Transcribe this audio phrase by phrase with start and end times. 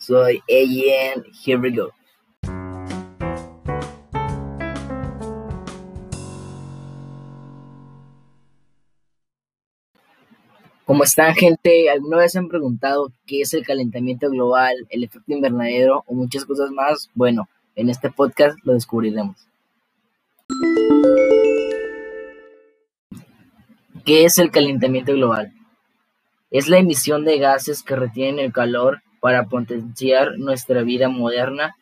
[0.00, 1.92] Soy AN, here we go.
[10.86, 11.90] ¿Cómo están gente?
[11.90, 16.70] ¿Alguna vez han preguntado qué es el calentamiento global, el efecto invernadero o muchas cosas
[16.70, 17.10] más?
[17.14, 19.36] Bueno, en este podcast lo descubriremos.
[24.06, 25.52] ¿Qué es el calentamiento global?
[26.50, 31.76] Es la emisión de gases que retienen el calor para potenciar nuestra vida moderna.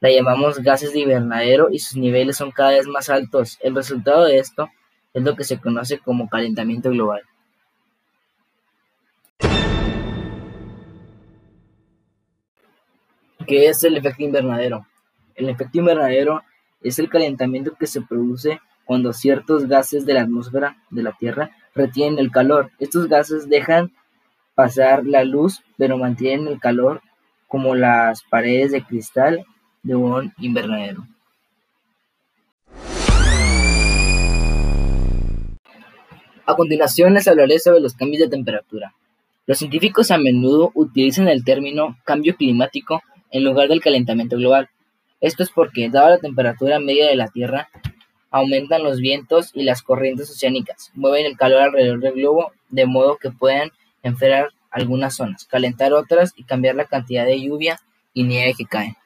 [0.00, 3.58] La llamamos gases de invernadero y sus niveles son cada vez más altos.
[3.60, 4.68] El resultado de esto
[5.12, 7.22] es lo que se conoce como calentamiento global.
[13.46, 14.86] ¿Qué es el efecto invernadero?
[15.34, 16.42] El efecto invernadero
[16.82, 21.50] es el calentamiento que se produce cuando ciertos gases de la atmósfera de la Tierra
[21.74, 22.70] retienen el calor.
[22.78, 23.92] Estos gases dejan
[24.60, 27.00] pasar la luz, pero mantienen el calor
[27.48, 29.46] como las paredes de cristal
[29.82, 31.06] de un invernadero.
[36.44, 38.92] A continuación les hablaré sobre los cambios de temperatura.
[39.46, 43.00] Los científicos a menudo utilizan el término cambio climático
[43.30, 44.68] en lugar del calentamiento global.
[45.22, 47.70] Esto es porque, dada la temperatura media de la Tierra,
[48.30, 53.16] aumentan los vientos y las corrientes oceánicas, mueven el calor alrededor del globo de modo
[53.16, 53.70] que puedan
[54.02, 57.80] enfriar algunas zonas, calentar otras y cambiar la cantidad de lluvia
[58.14, 58.96] y nieve que cae.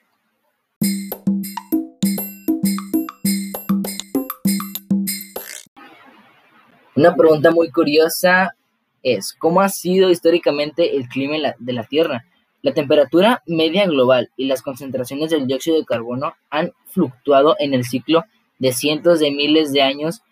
[6.97, 8.55] Una pregunta muy curiosa
[9.03, 12.25] es, ¿cómo ha sido históricamente el clima de la Tierra?
[12.63, 17.85] La temperatura media global y las concentraciones del dióxido de carbono han fluctuado en el
[17.85, 18.25] ciclo
[18.59, 20.23] de cientos de miles de años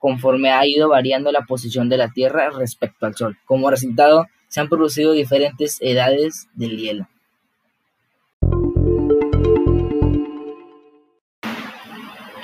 [0.00, 3.36] conforme ha ido variando la posición de la Tierra respecto al Sol.
[3.44, 7.08] Como resultado, se han producido diferentes edades del hielo.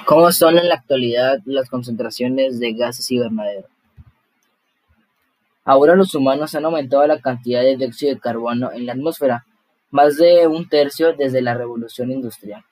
[0.04, 3.66] ¿Cómo son en la actualidad las concentraciones de gases invernadero?
[5.64, 9.46] Ahora los humanos han aumentado la cantidad de dióxido de carbono en la atmósfera,
[9.90, 12.62] más de un tercio desde la revolución industrial.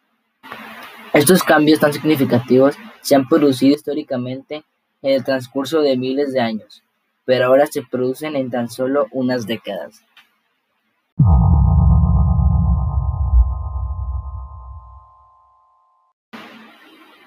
[1.14, 4.62] Estos cambios tan significativos se han producido históricamente
[5.04, 6.82] en el transcurso de miles de años,
[7.26, 10.00] pero ahora se producen en tan solo unas décadas.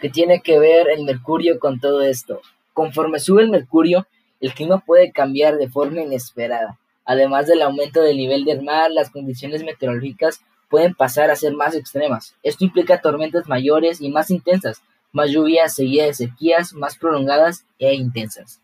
[0.01, 2.41] ¿Qué tiene que ver el mercurio con todo esto?
[2.73, 4.07] Conforme sube el mercurio,
[4.41, 6.79] el clima puede cambiar de forma inesperada.
[7.05, 11.75] Además del aumento del nivel del mar, las condiciones meteorológicas pueden pasar a ser más
[11.75, 12.35] extremas.
[12.41, 14.81] Esto implica tormentas mayores y más intensas,
[15.17, 18.61] más lluvias seguidas de sequías más prolongadas e intensas.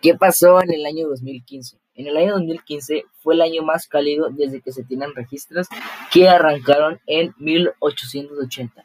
[0.00, 1.76] ¿Qué pasó en el año 2015?
[1.96, 5.66] En el año 2015 fue el año más cálido desde que se tienen registros
[6.12, 8.84] que arrancaron en 1880.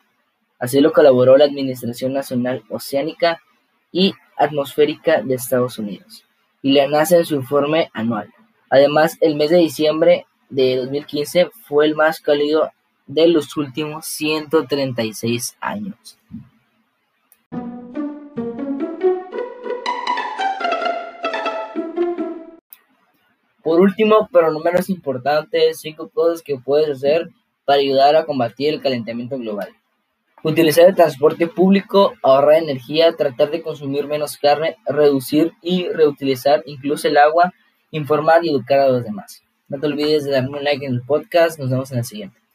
[0.57, 3.43] Así lo colaboró la Administración Nacional Oceánica
[3.91, 6.25] y Atmosférica de Estados Unidos
[6.63, 8.33] y la NASA en su informe anual.
[8.71, 12.71] Además, el mes de diciembre de 2015 fue el más cálido
[13.05, 16.17] de los últimos 136 años.
[23.67, 27.29] Por último, pero no menos importante, cinco cosas que puedes hacer
[27.65, 29.75] para ayudar a combatir el calentamiento global.
[30.41, 37.09] Utilizar el transporte público, ahorrar energía, tratar de consumir menos carne, reducir y reutilizar incluso
[37.09, 37.51] el agua,
[37.91, 39.43] informar y educar a los demás.
[39.69, 41.59] No te olvides de darme un like en el podcast.
[41.59, 42.46] Nos vemos en el siguiente.